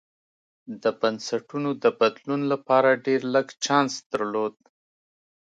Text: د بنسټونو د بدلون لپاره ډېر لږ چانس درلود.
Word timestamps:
د 0.83 0.85
بنسټونو 0.99 1.69
د 1.83 1.85
بدلون 1.99 2.41
لپاره 2.53 3.01
ډېر 3.05 3.21
لږ 3.33 3.47
چانس 3.65 3.93
درلود. 4.11 4.55